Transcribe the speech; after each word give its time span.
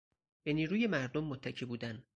به 0.43 0.53
نیروی 0.53 0.87
مردم 0.87 1.23
متکی 1.23 1.65
بودن 1.65 2.03